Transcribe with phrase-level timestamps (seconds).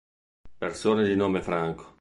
[0.57, 1.89] Persone di nome Franco